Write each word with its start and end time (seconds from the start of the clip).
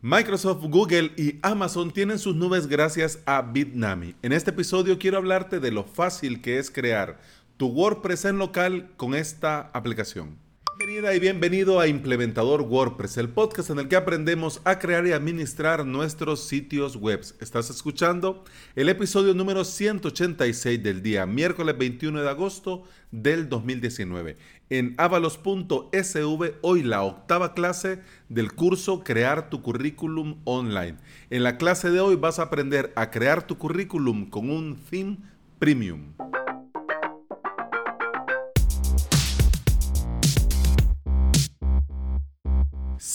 Microsoft, 0.00 0.62
Google 0.62 1.10
y 1.16 1.40
Amazon 1.42 1.90
tienen 1.90 2.20
sus 2.20 2.36
nubes 2.36 2.68
gracias 2.68 3.18
a 3.26 3.42
Bitnami. 3.42 4.14
En 4.22 4.32
este 4.32 4.50
episodio 4.50 4.96
quiero 4.96 5.18
hablarte 5.18 5.58
de 5.58 5.72
lo 5.72 5.82
fácil 5.82 6.40
que 6.40 6.60
es 6.60 6.70
crear 6.70 7.18
tu 7.56 7.66
WordPress 7.66 8.26
en 8.26 8.38
local 8.38 8.92
con 8.96 9.16
esta 9.16 9.72
aplicación. 9.74 10.36
Bienvenida 10.78 11.12
y 11.12 11.18
bienvenido 11.18 11.80
a 11.80 11.88
Implementador 11.88 12.62
WordPress, 12.62 13.16
el 13.16 13.30
podcast 13.30 13.70
en 13.70 13.80
el 13.80 13.88
que 13.88 13.96
aprendemos 13.96 14.60
a 14.62 14.78
crear 14.78 15.04
y 15.08 15.12
administrar 15.12 15.84
nuestros 15.84 16.44
sitios 16.46 16.94
web. 16.94 17.20
Estás 17.40 17.68
escuchando 17.68 18.44
el 18.76 18.88
episodio 18.88 19.34
número 19.34 19.64
186 19.64 20.80
del 20.80 21.02
día, 21.02 21.26
miércoles 21.26 21.76
21 21.76 22.22
de 22.22 22.28
agosto 22.30 22.84
del 23.10 23.48
2019. 23.48 24.36
En 24.70 24.94
avalos.sv, 24.98 26.54
hoy 26.62 26.82
la 26.84 27.02
octava 27.02 27.54
clase 27.54 28.00
del 28.28 28.52
curso 28.52 29.02
Crear 29.02 29.50
tu 29.50 29.62
currículum 29.62 30.38
online. 30.44 30.98
En 31.30 31.42
la 31.42 31.58
clase 31.58 31.90
de 31.90 31.98
hoy 31.98 32.14
vas 32.14 32.38
a 32.38 32.42
aprender 32.42 32.92
a 32.94 33.10
crear 33.10 33.44
tu 33.44 33.58
currículum 33.58 34.30
con 34.30 34.48
un 34.48 34.76
theme 34.76 35.16
premium. 35.58 36.12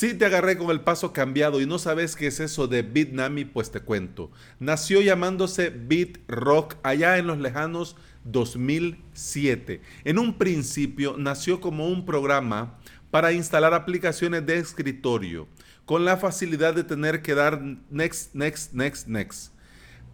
Si 0.04 0.14
te 0.14 0.26
agarré 0.26 0.58
con 0.58 0.70
el 0.70 0.82
paso 0.82 1.14
cambiado 1.14 1.62
y 1.62 1.66
no 1.66 1.80
sabes 1.80 2.18
qué 2.18 2.28
es 2.28 2.42
eso 2.42 2.68
de 2.68 2.82
Bitnami, 2.82 3.46
pues 3.46 3.72
te 3.72 3.80
cuento. 3.80 4.32
Nació 4.60 5.00
llamándose 5.00 5.70
BitRock 5.70 6.76
allá 6.84 7.18
en 7.18 7.26
los 7.26 7.38
lejanos 7.38 7.96
2007. 8.26 9.82
En 10.04 10.20
un 10.20 10.38
principio 10.38 11.16
nació 11.18 11.62
como 11.62 11.88
un 11.88 12.06
programa 12.06 12.78
para 13.12 13.32
instalar 13.32 13.74
aplicaciones 13.74 14.46
de 14.46 14.58
escritorio 14.58 15.48
con 15.86 16.04
la 16.04 16.18
facilidad 16.18 16.74
de 16.74 16.84
tener 16.84 17.22
que 17.22 17.34
dar 17.34 17.62
next, 17.90 18.36
next, 18.36 18.74
next, 18.74 19.08
next. 19.08 19.54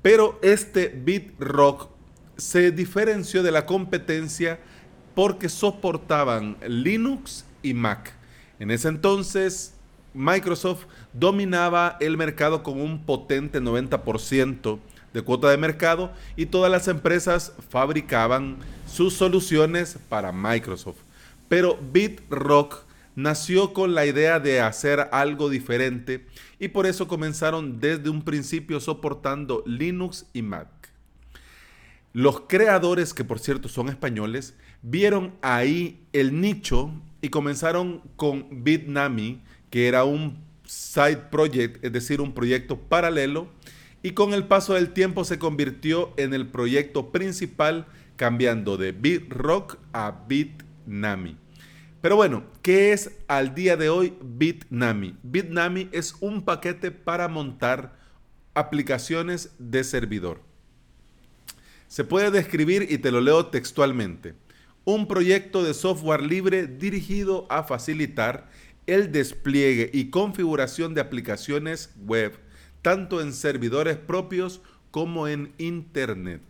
Pero 0.04 0.38
este 0.44 0.90
BitRock 0.90 1.90
se 2.38 2.70
diferenció 2.70 3.42
de 3.42 3.50
la 3.50 3.66
competencia 3.66 4.60
porque 5.16 5.50
soportaban 5.50 6.58
Linux 6.68 7.44
y 7.64 7.74
Mac. 7.74 8.14
En 8.60 8.70
ese 8.70 8.90
entonces, 8.90 9.74
Microsoft 10.14 10.86
dominaba 11.14 11.98
el 12.00 12.18
mercado 12.18 12.64
con 12.64 12.80
un 12.80 13.06
potente 13.06 13.62
90% 13.62 14.80
de 15.14 15.22
cuota 15.22 15.50
de 15.50 15.58
mercado 15.58 16.12
y 16.36 16.48
todas 16.48 16.72
las 16.72 16.88
empresas 16.88 17.54
fabricaban 17.70 18.58
sus 18.88 19.14
soluciones 19.14 19.98
para 20.10 20.32
Microsoft. 20.32 21.00
Pero 21.48 21.80
BitRock 21.92 22.86
nació 23.16 23.74
con 23.74 23.96
la 23.96 24.06
idea 24.06 24.40
de 24.40 24.62
hacer 24.62 25.10
algo 25.12 25.50
diferente 25.50 26.26
y 26.60 26.70
por 26.70 26.86
eso 26.86 27.08
comenzaron 27.08 27.80
desde 27.80 28.10
un 28.10 28.24
principio 28.24 28.80
soportando 28.80 29.64
Linux 29.66 30.26
y 30.34 30.42
Mac. 30.42 30.68
Los 32.14 32.42
creadores, 32.42 33.14
que 33.14 33.24
por 33.24 33.40
cierto 33.40 33.70
son 33.70 33.90
españoles, 33.90 34.56
vieron 34.82 35.36
ahí 35.42 36.02
el 36.14 36.40
nicho 36.40 36.92
y 37.22 37.30
comenzaron 37.30 38.02
con 38.16 38.64
Bitnami, 38.64 39.42
que 39.70 39.88
era 39.88 40.04
un 40.04 40.38
side 40.66 41.18
project, 41.32 41.84
es 41.84 41.92
decir, 41.92 42.22
un 42.22 42.34
proyecto 42.34 42.78
paralelo, 42.78 43.50
y 44.02 44.12
con 44.12 44.34
el 44.34 44.46
paso 44.46 44.76
del 44.76 44.92
tiempo 44.92 45.24
se 45.24 45.40
convirtió 45.40 46.14
en 46.18 46.34
el 46.34 46.48
proyecto 46.48 47.12
principal, 47.12 47.88
cambiando 48.16 48.78
de 48.78 48.92
BitRock 48.92 49.78
a 49.94 50.24
Bitnami. 50.28 51.38
Pero 52.02 52.16
bueno, 52.16 52.44
¿qué 52.62 52.94
es 52.94 53.12
al 53.28 53.56
día 53.56 53.76
de 53.76 53.90
hoy 53.90 54.14
Bitnami? 54.22 55.18
Bitnami 55.22 55.90
es 55.92 56.16
un 56.22 56.44
paquete 56.44 56.92
para 56.92 57.28
montar 57.28 57.98
aplicaciones 58.54 59.52
de 59.60 59.84
servidor. 59.84 60.42
Se 61.88 62.04
puede 62.04 62.32
describir 62.32 62.88
y 62.90 63.00
te 63.00 63.12
lo 63.12 63.20
leo 63.20 63.48
textualmente 63.48 64.36
un 64.86 65.08
proyecto 65.08 65.64
de 65.64 65.74
software 65.74 66.24
libre 66.24 66.66
dirigido 66.66 67.46
a 67.50 67.64
facilitar 67.64 68.50
el 68.88 69.12
despliegue 69.12 69.90
y 69.94 70.10
configuración 70.10 70.94
de 70.94 71.02
aplicaciones 71.02 71.94
web, 72.06 72.40
tanto 72.82 73.22
en 73.22 73.34
servidores 73.34 73.98
propios 73.98 74.62
como 74.92 75.28
en 75.28 75.54
Internet. 75.58 76.42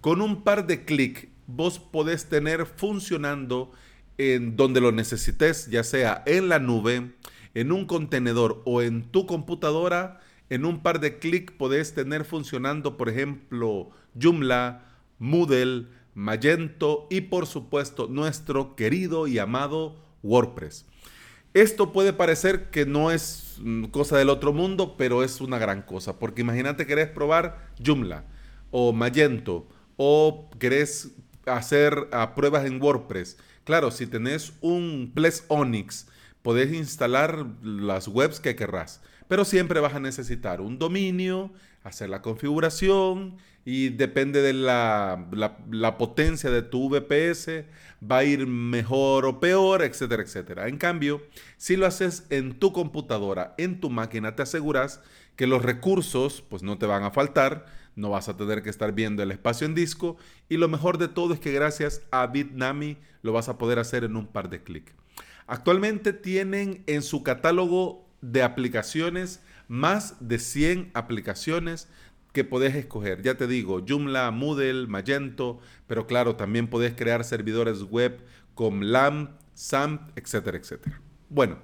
Con 0.00 0.22
un 0.22 0.42
par 0.42 0.66
de 0.66 0.84
clics, 0.84 1.28
vos 1.46 1.78
podés 1.78 2.28
tener 2.28 2.66
funcionando 2.66 3.72
en 4.18 4.56
donde 4.56 4.80
lo 4.80 4.92
necesites, 4.92 5.68
ya 5.70 5.84
sea 5.84 6.22
en 6.26 6.48
la 6.48 6.58
nube, 6.58 7.12
en 7.54 7.72
un 7.72 7.86
contenedor 7.86 8.62
o 8.64 8.82
en 8.82 9.02
tu 9.10 9.26
computadora. 9.26 10.20
En 10.48 10.64
un 10.64 10.82
par 10.82 11.00
de 11.00 11.18
clics 11.18 11.52
podés 11.52 11.94
tener 11.94 12.24
funcionando, 12.24 12.96
por 12.96 13.08
ejemplo, 13.08 13.90
Joomla, 14.20 14.84
Moodle, 15.18 15.86
Magento 16.14 17.06
y 17.08 17.22
por 17.22 17.46
supuesto 17.46 18.08
nuestro 18.08 18.74
querido 18.74 19.26
y 19.26 19.38
amado 19.38 19.96
WordPress. 20.22 20.86
Esto 21.52 21.92
puede 21.92 22.12
parecer 22.12 22.70
que 22.70 22.86
no 22.86 23.10
es 23.10 23.56
mm, 23.58 23.86
cosa 23.86 24.16
del 24.16 24.28
otro 24.28 24.52
mundo, 24.52 24.94
pero 24.96 25.24
es 25.24 25.40
una 25.40 25.58
gran 25.58 25.82
cosa, 25.82 26.18
porque 26.18 26.42
imagínate 26.42 26.86
querés 26.86 27.08
probar 27.08 27.70
Joomla 27.84 28.24
o 28.70 28.92
Magento 28.92 29.66
o 29.96 30.48
querés 30.60 31.10
hacer 31.46 32.08
ah, 32.12 32.34
pruebas 32.36 32.66
en 32.66 32.80
WordPress. 32.80 33.36
Claro, 33.64 33.90
si 33.90 34.06
tenés 34.06 34.52
un 34.60 35.10
Ples 35.12 35.44
Onyx, 35.48 36.06
podés 36.42 36.72
instalar 36.72 37.46
las 37.62 38.08
webs 38.08 38.40
que 38.40 38.56
querrás, 38.56 39.02
pero 39.28 39.44
siempre 39.44 39.80
vas 39.80 39.94
a 39.94 40.00
necesitar 40.00 40.60
un 40.60 40.78
dominio, 40.78 41.52
hacer 41.82 42.10
la 42.10 42.22
configuración 42.22 43.36
y 43.64 43.90
depende 43.90 44.42
de 44.42 44.52
la, 44.52 45.26
la, 45.70 45.98
potencia 45.98 46.50
de 46.50 46.62
tu 46.62 46.88
VPS, 46.88 47.64
va 48.02 48.18
a 48.18 48.24
ir 48.24 48.46
mejor 48.46 49.26
o 49.26 49.40
peor, 49.40 49.82
etcétera, 49.82 50.22
etcétera. 50.22 50.68
En 50.68 50.78
cambio, 50.78 51.22
si 51.56 51.76
lo 51.76 51.86
haces 51.86 52.26
en 52.30 52.58
tu 52.58 52.72
computadora, 52.72 53.54
en 53.58 53.80
tu 53.80 53.90
máquina, 53.90 54.34
te 54.34 54.42
aseguras 54.42 55.00
que 55.36 55.46
los 55.46 55.62
recursos 55.62 56.42
pues 56.42 56.62
no 56.62 56.78
te 56.78 56.86
van 56.86 57.02
a 57.02 57.10
faltar, 57.10 57.66
no 57.96 58.10
vas 58.10 58.28
a 58.28 58.36
tener 58.36 58.62
que 58.62 58.70
estar 58.70 58.92
viendo 58.92 59.22
el 59.22 59.30
espacio 59.30 59.66
en 59.66 59.74
disco 59.74 60.16
y 60.48 60.56
lo 60.56 60.68
mejor 60.68 60.98
de 60.98 61.08
todo 61.08 61.34
es 61.34 61.40
que 61.40 61.52
gracias 61.52 62.02
a 62.10 62.26
Bitnami 62.26 62.96
lo 63.22 63.32
vas 63.32 63.48
a 63.48 63.58
poder 63.58 63.78
hacer 63.78 64.04
en 64.04 64.16
un 64.16 64.26
par 64.26 64.48
de 64.48 64.62
clics. 64.62 64.99
Actualmente 65.50 66.12
tienen 66.12 66.84
en 66.86 67.02
su 67.02 67.24
catálogo 67.24 68.08
de 68.20 68.44
aplicaciones 68.44 69.42
más 69.66 70.14
de 70.20 70.38
100 70.38 70.92
aplicaciones 70.94 71.88
que 72.32 72.44
podés 72.44 72.76
escoger. 72.76 73.22
Ya 73.22 73.36
te 73.36 73.48
digo, 73.48 73.84
Joomla, 73.84 74.30
Moodle, 74.30 74.86
Magento, 74.86 75.58
pero 75.88 76.06
claro, 76.06 76.36
también 76.36 76.68
podés 76.68 76.94
crear 76.94 77.24
servidores 77.24 77.82
web 77.82 78.20
con 78.54 78.92
LAMP, 78.92 79.32
SAMP, 79.54 80.16
etcétera, 80.16 80.56
etcétera. 80.56 81.00
Bueno, 81.28 81.58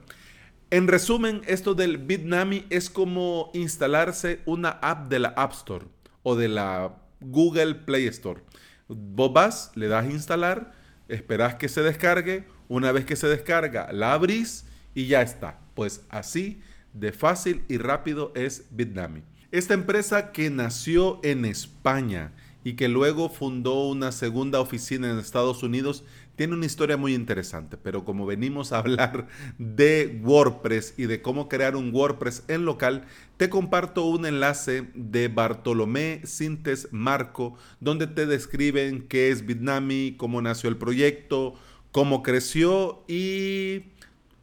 en 0.70 0.88
resumen, 0.88 1.42
esto 1.46 1.76
del 1.76 1.98
Bitnami 1.98 2.66
es 2.70 2.90
como 2.90 3.52
instalarse 3.54 4.40
una 4.46 4.70
app 4.70 5.08
de 5.08 5.20
la 5.20 5.28
App 5.28 5.52
Store 5.52 5.84
o 6.24 6.34
de 6.34 6.48
la 6.48 6.96
Google 7.20 7.76
Play 7.76 8.08
Store. 8.08 8.42
Vos 8.88 9.32
vas, 9.32 9.70
le 9.76 9.86
das 9.86 10.10
instalar, 10.10 10.72
esperás 11.06 11.54
que 11.54 11.68
se 11.68 11.82
descargue, 11.82 12.46
una 12.68 12.92
vez 12.92 13.04
que 13.04 13.16
se 13.16 13.28
descarga, 13.28 13.92
la 13.92 14.12
abrís 14.12 14.64
y 14.94 15.06
ya 15.06 15.22
está. 15.22 15.58
Pues 15.74 16.02
así 16.08 16.60
de 16.92 17.12
fácil 17.12 17.62
y 17.68 17.78
rápido 17.78 18.32
es 18.34 18.66
Bitnami. 18.70 19.22
Esta 19.52 19.74
empresa 19.74 20.32
que 20.32 20.50
nació 20.50 21.20
en 21.22 21.44
España 21.44 22.32
y 22.64 22.74
que 22.74 22.88
luego 22.88 23.28
fundó 23.28 23.86
una 23.86 24.10
segunda 24.10 24.58
oficina 24.58 25.08
en 25.08 25.20
Estados 25.20 25.62
Unidos, 25.62 26.02
tiene 26.34 26.54
una 26.54 26.66
historia 26.66 26.96
muy 26.96 27.14
interesante, 27.14 27.76
pero 27.76 28.04
como 28.04 28.26
venimos 28.26 28.72
a 28.72 28.78
hablar 28.78 29.28
de 29.56 30.20
WordPress 30.22 30.94
y 30.96 31.04
de 31.06 31.22
cómo 31.22 31.48
crear 31.48 31.76
un 31.76 31.94
WordPress 31.94 32.42
en 32.48 32.64
local, 32.64 33.04
te 33.36 33.48
comparto 33.48 34.04
un 34.04 34.26
enlace 34.26 34.88
de 34.94 35.28
Bartolomé 35.28 36.22
Sintes 36.24 36.88
Marco, 36.90 37.56
donde 37.78 38.08
te 38.08 38.26
describen 38.26 39.06
qué 39.06 39.30
es 39.30 39.46
Bitnami, 39.46 40.16
cómo 40.16 40.42
nació 40.42 40.68
el 40.68 40.76
proyecto, 40.76 41.54
cómo 41.96 42.22
creció 42.22 43.02
y 43.08 43.84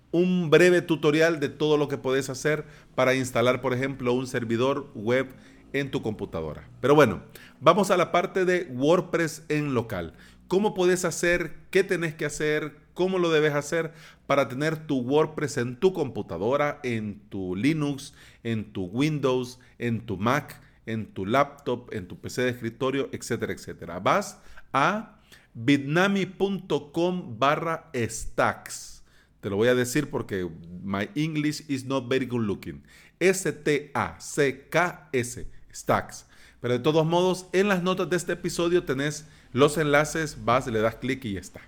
un 0.09 0.49
breve 0.49 0.81
tutorial 0.81 1.39
de 1.39 1.49
todo 1.49 1.77
lo 1.77 1.87
que 1.87 1.99
puedes 1.99 2.31
hacer 2.31 2.65
para 2.95 3.13
instalar, 3.13 3.61
por 3.61 3.75
ejemplo, 3.75 4.11
un 4.13 4.25
servidor 4.25 4.89
web 4.95 5.27
en 5.71 5.91
tu 5.91 6.01
computadora. 6.01 6.67
Pero 6.81 6.95
bueno, 6.95 7.21
vamos 7.61 7.91
a 7.91 7.97
la 7.97 8.11
parte 8.11 8.45
de 8.45 8.63
WordPress 8.71 9.43
en 9.49 9.75
local. 9.75 10.13
¿Cómo 10.47 10.73
puedes 10.73 11.05
hacer? 11.05 11.53
¿Qué 11.69 11.83
tenés 11.83 12.15
que 12.15 12.25
hacer? 12.25 12.75
¿Cómo 12.95 13.19
lo 13.19 13.29
debes 13.29 13.53
hacer 13.53 13.93
para 14.25 14.47
tener 14.47 14.87
tu 14.87 15.01
WordPress 15.01 15.57
en 15.57 15.75
tu 15.75 15.93
computadora, 15.93 16.79
en 16.81 17.19
tu 17.29 17.55
Linux, 17.55 18.15
en 18.43 18.73
tu 18.73 18.85
Windows, 18.85 19.59
en 19.77 20.07
tu 20.07 20.17
Mac, 20.17 20.59
en 20.87 21.05
tu 21.05 21.27
laptop, 21.27 21.93
en 21.93 22.07
tu 22.07 22.19
PC 22.19 22.41
de 22.41 22.49
escritorio, 22.49 23.09
etcétera, 23.11 23.53
etcétera? 23.53 23.99
Vas 23.99 24.39
a 24.73 25.19
bitnami.com 25.53 27.37
barra 27.37 27.89
stacks 27.93 28.93
te 29.43 29.49
lo 29.49 29.57
voy 29.57 29.67
a 29.67 29.75
decir 29.75 30.09
porque 30.09 30.49
my 30.83 31.09
English 31.15 31.65
is 31.67 31.83
not 31.83 32.07
very 32.07 32.25
good 32.25 32.43
looking. 32.43 32.81
S-T-A-C-K-S, 33.19 33.87
Stacks. 35.73 36.25
Pero 36.61 36.75
de 36.75 36.79
todos 36.79 37.05
modos, 37.05 37.47
en 37.51 37.67
las 37.67 37.83
notas 37.83 38.09
de 38.09 38.15
este 38.15 38.31
episodio 38.31 38.85
tenés 38.85 39.27
los 39.51 39.77
enlaces, 39.77 40.37
vas, 40.45 40.65
le 40.67 40.79
das 40.79 40.95
clic 40.95 41.25
y 41.25 41.33
ya 41.33 41.41
está. 41.41 41.59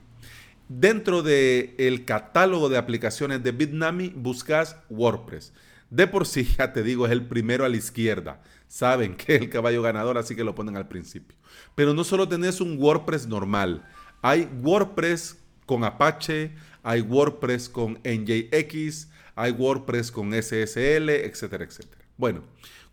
Dentro 0.69 1.21
del 1.21 2.05
catálogo 2.05 2.69
de 2.69 2.77
aplicaciones 2.77 3.43
de 3.43 3.51
Bitnami 3.51 4.07
buscas 4.15 4.77
WordPress. 4.89 5.51
De 5.89 6.07
por 6.07 6.25
sí, 6.25 6.43
ya 6.57 6.73
te 6.73 6.83
digo, 6.83 7.05
es 7.05 7.11
el 7.11 7.25
primero 7.25 7.65
a 7.65 7.69
la 7.69 7.77
izquierda. 7.77 8.41
Saben 8.67 9.15
que 9.15 9.35
es 9.35 9.41
el 9.41 9.49
caballo 9.49 9.81
ganador, 9.81 10.17
así 10.17 10.35
que 10.35 10.43
lo 10.43 10.55
ponen 10.55 10.75
al 10.75 10.87
principio. 10.87 11.37
Pero 11.75 11.93
no 11.93 12.03
solo 12.03 12.27
tenés 12.27 12.61
un 12.61 12.77
WordPress 12.77 13.27
normal, 13.27 13.85
hay 14.21 14.49
WordPress 14.61 15.37
con 15.65 15.83
Apache, 15.83 16.55
hay 16.83 17.01
WordPress 17.01 17.69
con 17.69 17.99
NJX, 18.03 19.09
hay 19.35 19.51
WordPress 19.51 20.11
con 20.11 20.33
SSL, 20.33 21.09
etcétera, 21.09 21.63
etcétera. 21.63 22.03
Bueno, 22.17 22.43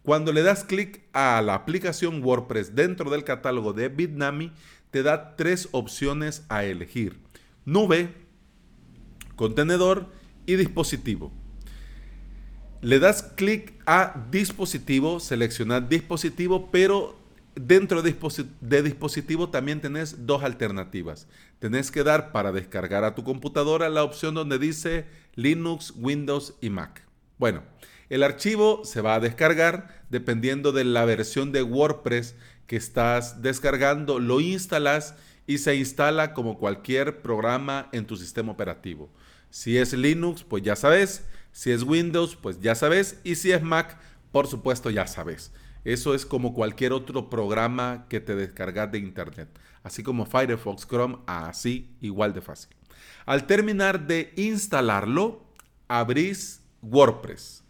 cuando 0.03 0.33
le 0.33 0.43
das 0.43 0.65
clic 0.65 1.03
a 1.13 1.41
la 1.43 1.55
aplicación 1.55 2.23
WordPress 2.23 2.75
dentro 2.75 3.11
del 3.11 3.25
catálogo 3.25 3.73
de 3.73 3.89
Bitnami, 3.89 4.53
te 4.91 5.03
da 5.03 5.37
tres 5.37 5.69
opciones 5.73 6.45
a 6.49 6.65
elegir. 6.65 7.19
Nube, 7.65 8.13
contenedor 9.37 10.11
y 10.45 10.57
dispositivo. 10.57 11.33
Le 12.83 12.99
das 12.99 13.23
clic 13.23 13.75
a 13.87 14.27
dispositivo, 14.33 15.21
seleccionar 15.21 15.89
dispositivo, 15.89 16.69
pero 16.73 17.17
dentro 17.55 18.03
de, 18.03 18.83
dispositivo 18.83 19.51
también 19.51 19.81
tenés 19.81 20.27
dos 20.27 20.43
alternativas. 20.43 21.29
Tenés 21.61 21.93
que 21.93 22.03
dar 22.03 22.33
para 22.33 22.51
descargar 22.51 23.05
a 23.05 23.15
tu 23.15 23.23
computadora 23.23 23.89
la 23.89 24.03
opción 24.03 24.35
donde 24.35 24.59
dice 24.59 25.07
Linux, 25.37 25.93
Windows 25.97 26.55
y 26.61 26.71
Mac. 26.71 27.07
Bueno, 27.39 27.63
el 28.11 28.25
archivo 28.25 28.85
se 28.85 29.01
va 29.01 29.15
a 29.15 29.21
descargar 29.21 30.03
dependiendo 30.11 30.73
de 30.73 30.83
la 30.83 31.05
versión 31.05 31.53
de 31.53 31.63
WordPress 31.63 32.35
que 32.67 32.75
estás 32.75 33.43
descargando, 33.43 34.19
lo 34.19 34.41
instalas 34.41 35.15
y 35.47 35.59
se 35.59 35.77
instala 35.77 36.35
como 36.35 36.59
cualquier 36.59 37.23
programa 37.23 37.89
en 37.93 38.07
tu 38.07 38.17
sistema 38.17 38.51
operativo. 38.51 39.09
Si 39.51 39.79
es 39.79 39.93
Linux, 39.93 40.43
pues 40.43 40.65
ya 40.65 40.75
sabes. 40.75 41.27
Si 41.53 41.71
es 41.71 41.83
Windows, 41.83 42.37
pues 42.37 42.61
ya 42.61 42.75
sabes. 42.75 43.21
Y 43.25 43.37
si 43.37 43.53
es 43.53 43.63
Mac, 43.63 43.99
por 44.33 44.47
supuesto 44.47 44.91
ya 44.91 45.07
sabes. 45.07 45.53
Eso 45.85 46.15
es 46.15 46.27
como 46.27 46.55
cualquier 46.55 46.93
otro 46.93 47.29
programa 47.29 48.07
que 48.09 48.21
te 48.21 48.35
descargas 48.35 48.91
de 48.93 48.99
internet. 48.99 49.49
Así 49.83 50.03
como 50.03 50.27
Firefox, 50.27 50.87
Chrome, 50.87 51.19
así 51.27 51.91
igual 52.01 52.33
de 52.33 52.41
fácil. 52.41 52.71
Al 53.27 53.47
terminar 53.47 54.07
de 54.07 54.33
instalarlo, 54.37 55.45
abrís 55.89 56.63
WordPress. 56.83 57.65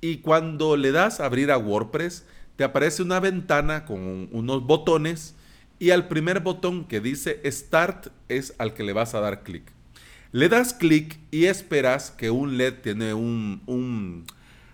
Y 0.00 0.18
cuando 0.18 0.76
le 0.76 0.92
das 0.92 1.20
a 1.20 1.26
abrir 1.26 1.50
a 1.50 1.58
WordPress, 1.58 2.24
te 2.56 2.64
aparece 2.64 3.02
una 3.02 3.20
ventana 3.20 3.84
con 3.84 4.28
unos 4.32 4.64
botones 4.64 5.34
y 5.78 5.90
al 5.90 6.06
primer 6.06 6.40
botón 6.40 6.84
que 6.86 7.00
dice 7.00 7.40
Start 7.44 8.08
es 8.28 8.54
al 8.58 8.74
que 8.74 8.84
le 8.84 8.92
vas 8.92 9.14
a 9.14 9.20
dar 9.20 9.42
clic. 9.42 9.72
Le 10.32 10.48
das 10.48 10.72
clic 10.72 11.18
y 11.30 11.44
esperas 11.44 12.10
que 12.10 12.30
un 12.30 12.56
LED 12.56 12.80
tiene 12.80 13.12
un, 13.12 14.24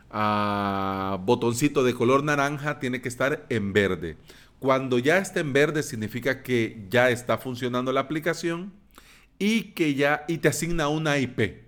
ah, 0.08 1.18
botoncito 1.24 1.82
de 1.82 1.94
color 1.94 2.22
naranja, 2.22 2.78
tiene 2.78 3.00
que 3.00 3.08
estar 3.08 3.44
en 3.48 3.72
verde. 3.72 4.16
Cuando 4.60 5.00
ya 5.00 5.18
está 5.18 5.40
en 5.40 5.52
verde 5.52 5.82
significa 5.82 6.44
que 6.44 6.86
ya 6.90 7.10
está 7.10 7.38
funcionando 7.38 7.92
la 7.92 8.00
aplicación 8.00 8.72
y 9.40 9.72
que 9.72 9.94
ya 9.94 10.24
y 10.28 10.38
te 10.38 10.48
asigna 10.48 10.88
una 10.88 11.18
IP 11.18 11.64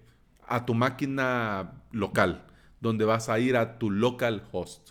a 0.46 0.64
tu 0.66 0.74
máquina 0.74 1.72
local, 1.90 2.44
donde 2.80 3.04
vas 3.04 3.28
a 3.28 3.40
ir 3.40 3.56
a 3.56 3.78
tu 3.78 3.90
local 3.90 4.44
host. 4.52 4.90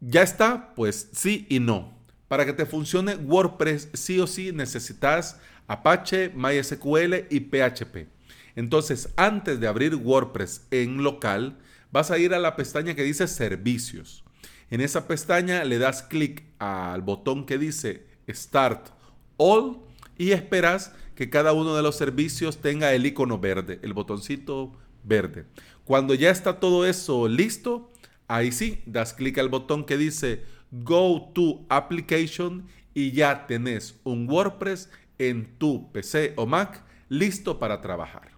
¿Ya 0.00 0.22
está? 0.22 0.74
Pues 0.74 1.10
sí 1.12 1.46
y 1.50 1.60
no. 1.60 1.92
Para 2.28 2.46
que 2.46 2.54
te 2.54 2.64
funcione 2.64 3.16
WordPress, 3.16 3.90
sí 3.92 4.18
o 4.18 4.26
sí 4.26 4.50
necesitas 4.52 5.38
Apache, 5.70 6.32
MySQL 6.34 7.26
y 7.30 7.38
PHP. 7.38 8.08
Entonces, 8.56 9.10
antes 9.14 9.60
de 9.60 9.68
abrir 9.68 9.94
WordPress 9.94 10.66
en 10.72 11.04
local, 11.04 11.58
vas 11.92 12.10
a 12.10 12.18
ir 12.18 12.34
a 12.34 12.40
la 12.40 12.56
pestaña 12.56 12.96
que 12.96 13.04
dice 13.04 13.28
Servicios. 13.28 14.24
En 14.70 14.80
esa 14.80 15.06
pestaña 15.06 15.62
le 15.62 15.78
das 15.78 16.02
clic 16.02 16.42
al 16.58 17.02
botón 17.02 17.46
que 17.46 17.56
dice 17.56 18.04
Start 18.28 18.88
All 19.36 19.78
y 20.18 20.32
esperas 20.32 20.92
que 21.14 21.30
cada 21.30 21.52
uno 21.52 21.76
de 21.76 21.82
los 21.82 21.96
servicios 21.96 22.60
tenga 22.60 22.92
el 22.92 23.06
icono 23.06 23.38
verde, 23.38 23.78
el 23.82 23.92
botoncito 23.92 24.72
verde. 25.04 25.44
Cuando 25.84 26.14
ya 26.14 26.30
está 26.30 26.58
todo 26.58 26.84
eso 26.84 27.28
listo, 27.28 27.92
ahí 28.26 28.50
sí, 28.50 28.82
das 28.86 29.14
clic 29.14 29.38
al 29.38 29.48
botón 29.48 29.84
que 29.84 29.96
dice 29.96 30.42
Go 30.72 31.30
to 31.32 31.64
Application 31.68 32.66
y 32.92 33.12
ya 33.12 33.46
tenés 33.46 34.00
un 34.02 34.28
WordPress 34.28 34.90
en 35.20 35.58
tu 35.58 35.92
PC 35.92 36.32
o 36.36 36.46
Mac 36.46 36.82
listo 37.08 37.58
para 37.58 37.80
trabajar. 37.80 38.32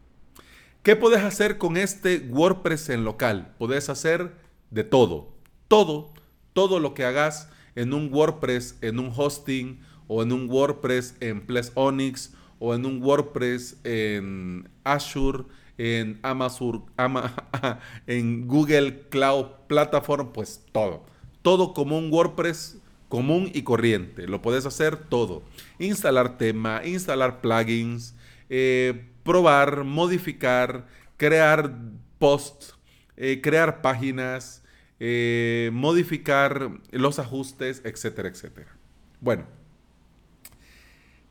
¿Qué 0.82 0.96
puedes 0.96 1.23
hacer 1.23 1.58
con 1.58 1.76
este 1.76 2.19
WordPress 2.29 2.88
en 2.88 3.05
local? 3.05 3.55
Puedes 3.56 3.88
hacer 3.88 4.34
de 4.70 4.82
todo, 4.82 5.32
todo, 5.69 6.12
todo 6.52 6.81
lo 6.81 6.93
que 6.93 7.05
hagas 7.05 7.49
en 7.76 7.94
un 7.94 8.12
WordPress, 8.12 8.79
en 8.81 8.99
un 8.99 9.12
hosting 9.17 9.81
o 10.08 10.25
en 10.25 10.32
un 10.32 10.50
WordPress 10.50 11.17
en 11.20 11.46
Ples 11.46 11.70
Onyx 11.76 12.34
o 12.58 12.75
en 12.75 12.85
un 12.85 13.00
WordPress 13.00 13.78
en 13.85 14.69
Azure, 14.82 15.44
en 15.78 16.19
Amazon, 16.23 16.85
en 18.08 18.49
Google 18.49 19.06
Cloud 19.08 19.46
Platform, 19.69 20.32
pues 20.32 20.64
todo. 20.73 21.06
Todo 21.43 21.75
como 21.75 21.96
un 21.96 22.12
WordPress 22.12 22.81
común 23.12 23.50
y 23.53 23.61
corriente. 23.61 24.26
Lo 24.26 24.41
puedes 24.41 24.64
hacer 24.64 24.97
todo. 24.97 25.43
Instalar 25.79 26.38
tema, 26.38 26.81
instalar 26.82 27.43
plugins, 27.43 28.14
eh, 28.49 29.05
probar, 29.23 29.85
modificar, 29.85 30.87
crear 31.19 31.76
posts, 32.19 32.75
eh, 33.19 33.43
crear 33.43 33.82
páginas, 33.82 34.62
eh, 34.99 35.69
modificar 35.75 36.70
los 36.91 37.19
ajustes, 37.19 37.82
etcétera, 37.85 38.31
etcétera. 38.31 38.75
Bueno, 39.20 39.44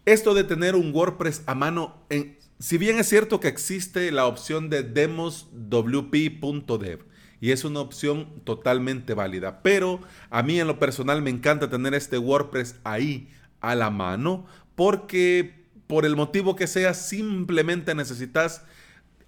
esto 0.05 0.35
de 0.35 0.43
tener 0.43 0.75
un 0.75 0.93
WordPress 0.93 1.41
a 1.47 1.55
mano, 1.55 2.05
en, 2.11 2.37
si 2.59 2.77
bien 2.77 2.99
es 2.99 3.09
cierto 3.09 3.39
que 3.39 3.47
existe 3.47 4.11
la 4.11 4.27
opción 4.27 4.69
de 4.69 4.83
demoswp.dev, 4.83 6.99
y 7.41 7.51
es 7.51 7.65
una 7.65 7.81
opción 7.81 8.27
totalmente 8.45 9.15
válida. 9.15 9.61
Pero 9.63 9.99
a 10.29 10.43
mí 10.43 10.59
en 10.59 10.67
lo 10.67 10.79
personal 10.79 11.21
me 11.21 11.31
encanta 11.31 11.69
tener 11.69 11.95
este 11.95 12.19
WordPress 12.19 12.75
ahí 12.83 13.27
a 13.59 13.75
la 13.75 13.89
mano 13.89 14.45
porque 14.75 15.65
por 15.87 16.05
el 16.05 16.15
motivo 16.15 16.55
que 16.55 16.67
sea 16.67 16.93
simplemente 16.93 17.93
necesitas 17.95 18.63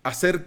hacer 0.04 0.46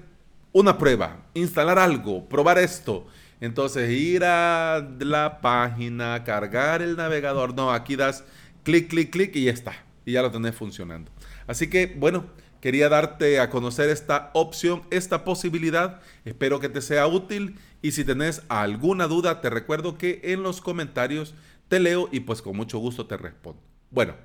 una 0.52 0.78
prueba, 0.78 1.26
instalar 1.34 1.78
algo, 1.78 2.28
probar 2.28 2.56
esto. 2.58 3.06
Entonces 3.40 3.90
ir 3.90 4.24
a 4.24 4.88
la 5.00 5.40
página, 5.42 6.24
cargar 6.24 6.80
el 6.80 6.96
navegador. 6.96 7.54
No, 7.54 7.72
aquí 7.72 7.96
das 7.96 8.24
clic, 8.62 8.88
clic, 8.88 9.10
clic 9.10 9.36
y 9.36 9.44
ya 9.44 9.52
está. 9.52 9.72
Y 10.04 10.12
ya 10.12 10.22
lo 10.22 10.30
tenés 10.30 10.54
funcionando. 10.54 11.10
Así 11.46 11.68
que 11.68 11.94
bueno, 11.98 12.26
Quería 12.66 12.88
darte 12.88 13.38
a 13.38 13.48
conocer 13.48 13.90
esta 13.90 14.32
opción, 14.34 14.82
esta 14.90 15.22
posibilidad. 15.22 16.00
Espero 16.24 16.58
que 16.58 16.68
te 16.68 16.82
sea 16.82 17.06
útil 17.06 17.60
y 17.80 17.92
si 17.92 18.04
tenés 18.04 18.42
alguna 18.48 19.06
duda, 19.06 19.40
te 19.40 19.50
recuerdo 19.50 19.96
que 19.96 20.20
en 20.24 20.42
los 20.42 20.60
comentarios 20.60 21.36
te 21.68 21.78
leo 21.78 22.08
y 22.10 22.18
pues 22.18 22.42
con 22.42 22.56
mucho 22.56 22.78
gusto 22.78 23.06
te 23.06 23.16
respondo. 23.16 23.62
Bueno, 23.92 24.16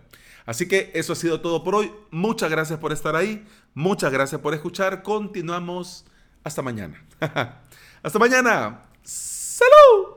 así 0.48 0.68
que 0.68 0.90
eso 0.96 1.14
ha 1.14 1.18
sido 1.18 1.40
todo 1.42 1.64
por 1.64 1.76
hoy. 1.76 1.92
Muchas 2.10 2.50
gracias 2.50 2.80
por 2.80 2.92
estar 2.92 3.16
ahí. 3.16 3.46
Muchas 3.76 4.12
gracias 4.12 4.42
por 4.42 4.56
escuchar. 4.56 5.04
Continuamos 5.04 6.06
hasta 6.44 6.64
mañana. 6.64 7.00
hasta 8.02 8.18
mañana. 8.18 8.82
¡Salud! 9.04 10.11